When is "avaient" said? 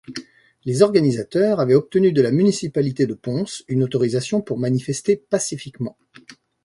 1.59-1.75